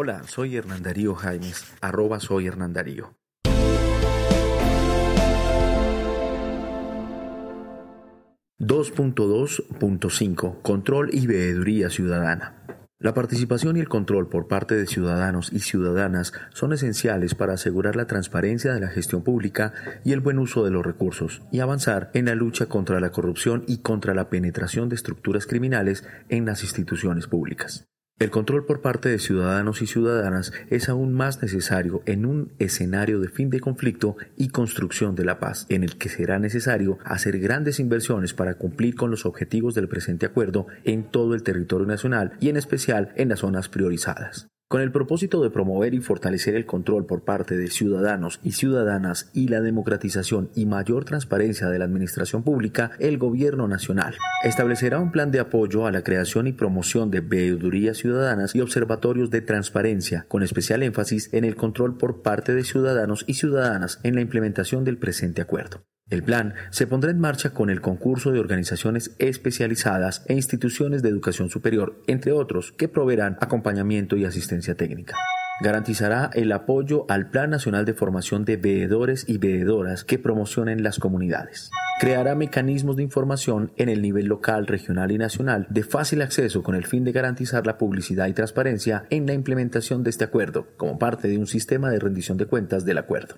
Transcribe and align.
Hola, 0.00 0.22
soy 0.28 0.56
Hernandarío 0.56 1.16
Jaimes, 1.16 1.72
arroba 1.80 2.20
soy 2.20 2.46
Hernandarío. 2.46 3.16
...2.2.5... 8.60 10.62
Control 10.62 11.10
y 11.12 11.26
veeduría 11.26 11.90
ciudadana. 11.90 12.62
La 13.00 13.12
participación 13.12 13.76
y 13.76 13.80
el 13.80 13.88
control 13.88 14.28
por 14.28 14.46
parte 14.46 14.76
de 14.76 14.86
ciudadanos 14.86 15.52
y 15.52 15.58
ciudadanas 15.58 16.32
son 16.54 16.72
esenciales 16.72 17.34
para 17.34 17.54
asegurar 17.54 17.96
la 17.96 18.06
transparencia 18.06 18.72
de 18.72 18.78
la 18.78 18.90
gestión 18.90 19.24
pública 19.24 19.72
y 20.04 20.12
el 20.12 20.20
buen 20.20 20.38
uso 20.38 20.64
de 20.64 20.70
los 20.70 20.86
recursos, 20.86 21.42
y 21.50 21.58
avanzar 21.58 22.12
en 22.14 22.26
la 22.26 22.36
lucha 22.36 22.66
contra 22.66 23.00
la 23.00 23.10
corrupción 23.10 23.64
y 23.66 23.78
contra 23.78 24.14
la 24.14 24.30
penetración 24.30 24.88
de 24.88 24.94
estructuras 24.94 25.44
criminales 25.44 26.04
en 26.28 26.46
las 26.46 26.62
instituciones 26.62 27.26
públicas. 27.26 27.88
El 28.18 28.30
control 28.30 28.66
por 28.66 28.80
parte 28.80 29.08
de 29.08 29.20
ciudadanos 29.20 29.80
y 29.80 29.86
ciudadanas 29.86 30.52
es 30.70 30.88
aún 30.88 31.12
más 31.12 31.40
necesario 31.40 32.02
en 32.04 32.26
un 32.26 32.50
escenario 32.58 33.20
de 33.20 33.28
fin 33.28 33.48
de 33.48 33.60
conflicto 33.60 34.16
y 34.36 34.48
construcción 34.48 35.14
de 35.14 35.24
la 35.24 35.38
paz, 35.38 35.66
en 35.68 35.84
el 35.84 35.96
que 35.98 36.08
será 36.08 36.40
necesario 36.40 36.98
hacer 37.04 37.38
grandes 37.38 37.78
inversiones 37.78 38.34
para 38.34 38.54
cumplir 38.54 38.96
con 38.96 39.12
los 39.12 39.24
objetivos 39.24 39.76
del 39.76 39.88
presente 39.88 40.26
acuerdo 40.26 40.66
en 40.82 41.04
todo 41.04 41.34
el 41.34 41.44
territorio 41.44 41.86
nacional 41.86 42.32
y 42.40 42.48
en 42.48 42.56
especial 42.56 43.12
en 43.14 43.28
las 43.28 43.38
zonas 43.38 43.68
priorizadas. 43.68 44.48
Con 44.70 44.82
el 44.82 44.92
propósito 44.92 45.42
de 45.42 45.48
promover 45.48 45.94
y 45.94 46.00
fortalecer 46.00 46.54
el 46.54 46.66
control 46.66 47.06
por 47.06 47.22
parte 47.22 47.56
de 47.56 47.68
ciudadanos 47.68 48.38
y 48.44 48.52
ciudadanas 48.52 49.30
y 49.32 49.48
la 49.48 49.62
democratización 49.62 50.50
y 50.54 50.66
mayor 50.66 51.06
transparencia 51.06 51.68
de 51.68 51.78
la 51.78 51.86
administración 51.86 52.42
pública, 52.42 52.90
el 52.98 53.16
Gobierno 53.16 53.66
Nacional 53.66 54.14
establecerá 54.44 54.98
un 54.98 55.10
plan 55.10 55.30
de 55.30 55.40
apoyo 55.40 55.86
a 55.86 55.90
la 55.90 56.02
creación 56.02 56.48
y 56.48 56.52
promoción 56.52 57.10
de 57.10 57.20
veedurías 57.20 57.96
ciudadanas 57.96 58.54
y 58.54 58.60
observatorios 58.60 59.30
de 59.30 59.40
transparencia, 59.40 60.26
con 60.28 60.42
especial 60.42 60.82
énfasis 60.82 61.32
en 61.32 61.46
el 61.46 61.56
control 61.56 61.96
por 61.96 62.20
parte 62.20 62.54
de 62.54 62.62
ciudadanos 62.62 63.24
y 63.26 63.34
ciudadanas 63.34 64.00
en 64.02 64.16
la 64.16 64.20
implementación 64.20 64.84
del 64.84 64.98
presente 64.98 65.40
acuerdo. 65.40 65.80
El 66.10 66.22
plan 66.22 66.54
se 66.70 66.86
pondrá 66.86 67.10
en 67.10 67.20
marcha 67.20 67.50
con 67.50 67.68
el 67.68 67.82
concurso 67.82 68.32
de 68.32 68.40
organizaciones 68.40 69.14
especializadas 69.18 70.24
e 70.26 70.32
instituciones 70.32 71.02
de 71.02 71.10
educación 71.10 71.50
superior, 71.50 72.00
entre 72.06 72.32
otros, 72.32 72.72
que 72.72 72.88
proveerán 72.88 73.36
acompañamiento 73.40 74.16
y 74.16 74.24
asistencia 74.24 74.74
técnica. 74.74 75.16
Garantizará 75.60 76.30
el 76.34 76.52
apoyo 76.52 77.04
al 77.10 77.28
Plan 77.28 77.50
Nacional 77.50 77.84
de 77.84 77.92
Formación 77.92 78.44
de 78.44 78.56
Veedores 78.56 79.28
y 79.28 79.36
Veedoras 79.38 80.04
que 80.04 80.18
promocionen 80.18 80.82
las 80.82 80.98
comunidades. 80.98 81.68
Creará 82.00 82.36
mecanismos 82.36 82.96
de 82.96 83.02
información 83.02 83.72
en 83.76 83.88
el 83.88 84.00
nivel 84.00 84.26
local, 84.26 84.66
regional 84.66 85.10
y 85.10 85.18
nacional 85.18 85.66
de 85.68 85.82
fácil 85.82 86.22
acceso 86.22 86.62
con 86.62 86.76
el 86.76 86.86
fin 86.86 87.04
de 87.04 87.12
garantizar 87.12 87.66
la 87.66 87.76
publicidad 87.76 88.28
y 88.28 88.34
transparencia 88.34 89.04
en 89.10 89.26
la 89.26 89.34
implementación 89.34 90.04
de 90.04 90.10
este 90.10 90.24
acuerdo, 90.24 90.68
como 90.76 90.98
parte 90.98 91.28
de 91.28 91.36
un 91.36 91.48
sistema 91.48 91.90
de 91.90 91.98
rendición 91.98 92.38
de 92.38 92.46
cuentas 92.46 92.84
del 92.84 92.98
acuerdo. 92.98 93.34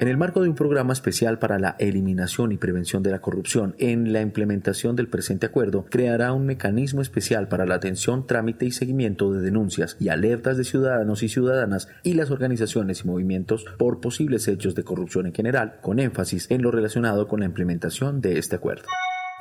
En 0.00 0.08
el 0.08 0.16
marco 0.16 0.42
de 0.42 0.48
un 0.48 0.56
programa 0.56 0.92
especial 0.92 1.38
para 1.38 1.60
la 1.60 1.76
eliminación 1.78 2.50
y 2.50 2.56
prevención 2.56 3.04
de 3.04 3.12
la 3.12 3.20
corrupción, 3.20 3.76
en 3.78 4.12
la 4.12 4.22
implementación 4.22 4.96
del 4.96 5.06
presente 5.06 5.46
acuerdo, 5.46 5.84
creará 5.88 6.32
un 6.32 6.46
mecanismo 6.46 7.00
especial 7.00 7.46
para 7.46 7.64
la 7.64 7.76
atención, 7.76 8.26
trámite 8.26 8.66
y 8.66 8.72
seguimiento 8.72 9.32
de 9.32 9.40
denuncias 9.40 9.96
y 10.00 10.08
alertas 10.08 10.56
de 10.56 10.64
ciudadanos 10.64 11.22
y 11.22 11.28
ciudadanas 11.28 11.86
y 12.02 12.14
las 12.14 12.32
organizaciones 12.32 13.04
y 13.04 13.06
movimientos 13.06 13.66
por 13.78 14.00
posibles 14.00 14.48
hechos 14.48 14.74
de 14.74 14.82
corrupción 14.82 15.26
en 15.26 15.34
general, 15.34 15.78
con 15.80 16.00
énfasis 16.00 16.50
en 16.50 16.62
lo 16.62 16.72
relacionado 16.72 17.28
con 17.28 17.38
la 17.38 17.46
implementación 17.46 18.20
de 18.20 18.38
este 18.38 18.56
acuerdo. 18.56 18.88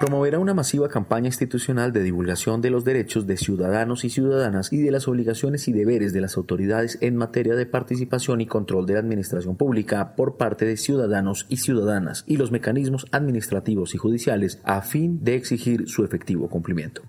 Promoverá 0.03 0.37
una 0.37 0.53
masiva 0.53 0.89
campaña 0.89 1.27
institucional 1.27 1.93
de 1.93 2.03
divulgación 2.03 2.59
de 2.59 2.69
los 2.69 2.83
derechos 2.83 3.25
de 3.25 3.37
ciudadanos 3.37 4.03
y 4.03 4.09
ciudadanas 4.09 4.73
y 4.73 4.81
de 4.81 4.91
las 4.91 5.07
obligaciones 5.07 5.69
y 5.69 5.71
deberes 5.71 6.11
de 6.11 6.19
las 6.19 6.35
autoridades 6.35 6.97
en 6.99 7.15
materia 7.15 7.55
de 7.55 7.65
participación 7.65 8.41
y 8.41 8.45
control 8.45 8.85
de 8.85 8.95
la 8.95 8.99
administración 8.99 9.55
pública 9.55 10.13
por 10.17 10.35
parte 10.35 10.65
de 10.65 10.75
ciudadanos 10.75 11.45
y 11.47 11.55
ciudadanas 11.55 12.25
y 12.27 12.35
los 12.35 12.51
mecanismos 12.51 13.05
administrativos 13.13 13.95
y 13.95 13.97
judiciales 13.97 14.59
a 14.65 14.81
fin 14.81 15.23
de 15.23 15.35
exigir 15.35 15.87
su 15.87 16.03
efectivo 16.03 16.49
cumplimiento. 16.49 17.03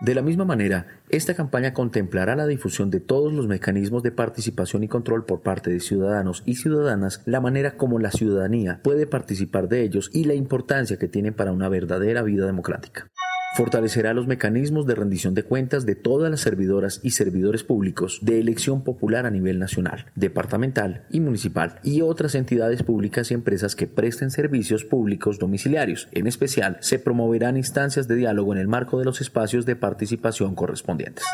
De 0.00 0.14
la 0.14 0.22
misma 0.22 0.46
manera, 0.46 0.86
esta 1.10 1.34
campaña 1.34 1.74
contemplará 1.74 2.34
la 2.34 2.46
difusión 2.46 2.90
de 2.90 3.00
todos 3.00 3.34
los 3.34 3.46
mecanismos 3.46 4.02
de 4.02 4.10
participación 4.10 4.82
y 4.82 4.88
control 4.88 5.26
por 5.26 5.42
parte 5.42 5.70
de 5.70 5.78
ciudadanos 5.80 6.42
y 6.46 6.54
ciudadanas, 6.54 7.20
la 7.26 7.42
manera 7.42 7.76
como 7.76 7.98
la 7.98 8.10
ciudadanía 8.10 8.80
puede 8.82 9.06
participar 9.06 9.68
de 9.68 9.82
ellos 9.82 10.08
y 10.14 10.24
la 10.24 10.32
importancia 10.32 10.98
que 10.98 11.08
tienen 11.08 11.34
para 11.34 11.52
una 11.52 11.68
verdadera 11.68 12.22
vida 12.22 12.46
democrática. 12.46 13.10
Fortalecerá 13.52 14.14
los 14.14 14.28
mecanismos 14.28 14.86
de 14.86 14.94
rendición 14.94 15.34
de 15.34 15.42
cuentas 15.42 15.84
de 15.84 15.96
todas 15.96 16.30
las 16.30 16.40
servidoras 16.40 17.00
y 17.02 17.10
servidores 17.10 17.64
públicos 17.64 18.20
de 18.22 18.38
elección 18.38 18.84
popular 18.84 19.26
a 19.26 19.30
nivel 19.30 19.58
nacional, 19.58 20.06
departamental 20.14 21.04
y 21.10 21.18
municipal 21.18 21.80
y 21.82 22.00
otras 22.00 22.36
entidades 22.36 22.84
públicas 22.84 23.30
y 23.30 23.34
empresas 23.34 23.74
que 23.74 23.88
presten 23.88 24.30
servicios 24.30 24.84
públicos 24.84 25.40
domiciliarios. 25.40 26.08
En 26.12 26.28
especial, 26.28 26.78
se 26.80 27.00
promoverán 27.00 27.56
instancias 27.56 28.06
de 28.06 28.14
diálogo 28.14 28.52
en 28.52 28.60
el 28.60 28.68
marco 28.68 29.00
de 29.00 29.04
los 29.04 29.20
espacios 29.20 29.66
de 29.66 29.74
participación 29.74 30.54
correspondientes 30.54 31.24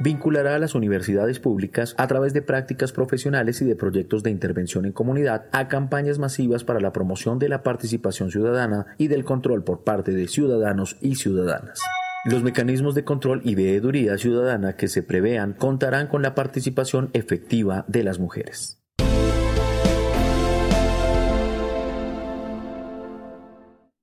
vinculará 0.00 0.54
a 0.54 0.58
las 0.58 0.74
universidades 0.74 1.40
públicas 1.40 1.94
a 1.98 2.06
través 2.06 2.32
de 2.32 2.42
prácticas 2.42 2.92
profesionales 2.92 3.60
y 3.62 3.64
de 3.64 3.76
proyectos 3.76 4.22
de 4.22 4.30
intervención 4.30 4.84
en 4.84 4.92
comunidad 4.92 5.46
a 5.52 5.68
campañas 5.68 6.18
masivas 6.18 6.64
para 6.64 6.80
la 6.80 6.92
promoción 6.92 7.38
de 7.38 7.48
la 7.48 7.62
participación 7.62 8.30
ciudadana 8.30 8.86
y 8.98 9.08
del 9.08 9.24
control 9.24 9.64
por 9.64 9.84
parte 9.84 10.12
de 10.12 10.28
ciudadanos 10.28 10.96
y 11.00 11.16
ciudadanas. 11.16 11.80
Los 12.24 12.42
mecanismos 12.42 12.94
de 12.94 13.04
control 13.04 13.40
y 13.44 13.54
veeduría 13.54 14.18
ciudadana 14.18 14.74
que 14.74 14.88
se 14.88 15.02
prevean 15.02 15.52
contarán 15.52 16.08
con 16.08 16.22
la 16.22 16.34
participación 16.34 17.10
efectiva 17.12 17.84
de 17.88 18.02
las 18.02 18.18
mujeres. 18.18 18.77